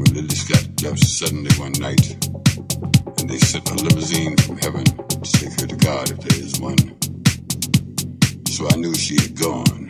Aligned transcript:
when 0.00 0.14
Lily 0.14 0.34
Scott 0.34 0.82
left 0.82 1.04
suddenly 1.04 1.50
one 1.58 1.72
night. 1.72 2.16
And 3.20 3.28
they 3.28 3.36
sent 3.38 3.70
a 3.70 3.74
limousine 3.74 4.36
from 4.38 4.56
heaven 4.56 4.84
to 4.84 5.32
take 5.32 5.60
her 5.60 5.66
to 5.66 5.76
God 5.76 6.10
if 6.10 6.18
there 6.20 6.40
is 6.40 6.58
one. 6.58 6.78
So 8.46 8.66
I 8.68 8.76
knew 8.76 8.94
she 8.94 9.16
had 9.16 9.38
gone. 9.38 9.89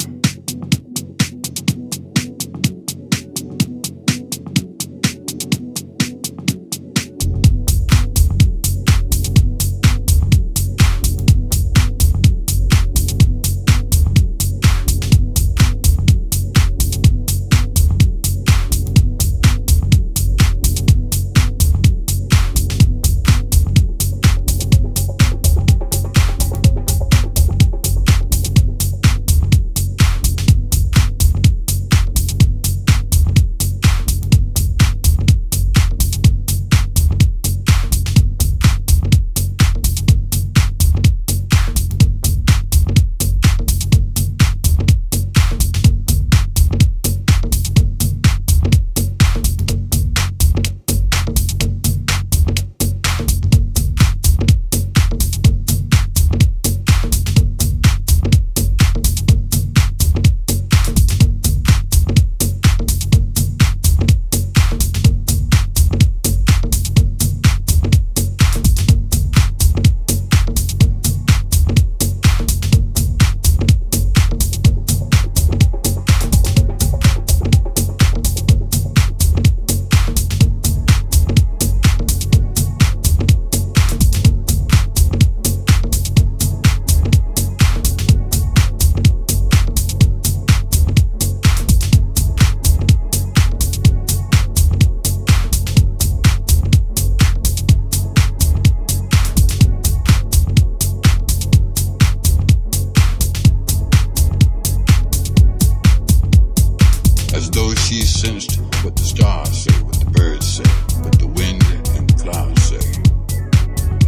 As 107.41 107.51
though 107.53 107.75
she 107.75 108.03
sensed 108.03 108.61
what 108.85 108.95
the 108.95 109.03
stars 109.03 109.65
say, 109.65 109.73
what 109.85 109.99
the 109.99 110.11
birds 110.11 110.47
say, 110.57 110.71
what 111.01 111.19
the 111.19 111.27
wind 111.27 111.65
and 111.97 112.11
the 112.11 112.17
clouds 112.23 112.63
say. 112.69 112.85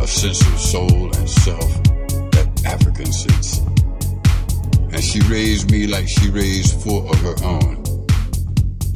A 0.03 0.07
sense 0.07 0.43
of 0.53 0.59
soul 0.61 1.05
and 1.17 1.31
self, 1.31 1.71
that 2.37 2.49
African 2.67 3.11
sense. 3.11 3.61
And 4.93 5.03
she 5.03 5.21
raised 5.33 5.71
me 5.71 5.87
like 5.87 6.09
she 6.09 6.29
raised 6.29 6.83
four 6.83 7.09
of 7.09 7.19
her 7.21 7.37
own. 7.43 7.83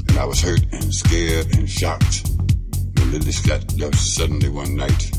And 0.09 0.19
I 0.19 0.27
was 0.27 0.43
hurt 0.43 0.65
and 0.71 0.93
scared 0.93 1.57
and 1.57 1.67
shocked 1.67 2.29
when 2.97 3.13
Lily 3.13 3.33
Scott 3.33 3.65
left 3.79 3.97
suddenly 3.97 4.51
one 4.51 4.77
night. 4.77 5.17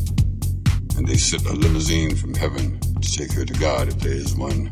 And 0.95 1.07
they 1.07 1.17
sent 1.17 1.43
a 1.47 1.53
limousine 1.53 2.15
from 2.15 2.35
heaven 2.35 2.79
to 3.01 3.11
take 3.11 3.31
her 3.31 3.45
to 3.45 3.53
God 3.55 3.87
if 3.87 3.97
there 3.97 4.13
is 4.13 4.35
one. 4.35 4.69